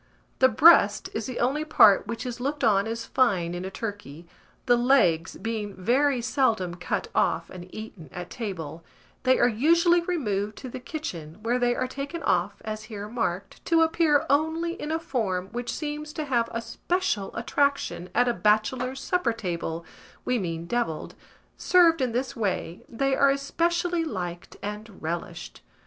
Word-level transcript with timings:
The 0.39 0.49
breast 0.49 1.11
is 1.13 1.27
the 1.27 1.39
only 1.39 1.63
part 1.63 2.07
which 2.07 2.25
is 2.25 2.39
looked 2.39 2.63
on 2.63 2.87
as 2.87 3.05
fine 3.05 3.53
in 3.53 3.63
a 3.63 3.69
turkey, 3.69 4.27
the 4.65 4.75
legs 4.75 5.37
being 5.37 5.75
very 5.75 6.21
seldom 6.23 6.73
cut 6.73 7.07
off 7.13 7.51
and 7.51 7.67
eaten 7.71 8.09
at 8.11 8.31
table: 8.31 8.83
they 9.21 9.37
are 9.37 9.47
usually 9.47 10.01
removed 10.01 10.57
to 10.57 10.69
the 10.69 10.79
kitchen, 10.79 11.37
where 11.43 11.59
they 11.59 11.75
are 11.75 11.87
taken 11.87 12.23
off, 12.23 12.63
as 12.65 12.85
here 12.85 13.07
marked, 13.07 13.63
to 13.65 13.83
appear 13.83 14.25
only 14.27 14.73
in 14.73 14.91
a 14.91 14.97
form 14.97 15.49
which 15.51 15.71
seems 15.71 16.13
to 16.13 16.25
have 16.25 16.49
a 16.51 16.63
special 16.63 17.29
attraction 17.35 18.09
at 18.15 18.27
a 18.27 18.33
bachelor's 18.33 18.99
supper 18.99 19.33
table, 19.33 19.85
we 20.25 20.39
mean 20.39 20.65
devilled: 20.65 21.13
served 21.57 22.01
in 22.01 22.11
this 22.11 22.35
way, 22.35 22.81
they 22.89 23.15
are 23.15 23.29
especially 23.29 24.03
liked 24.03 24.57
and 24.63 24.99
relished. 25.03 25.61